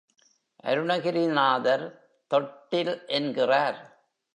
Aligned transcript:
அருணகிரி 0.63 1.25
நாதர் 1.27 1.85
தொட்டில் 2.31 3.03
என்கிறார். 3.07 3.79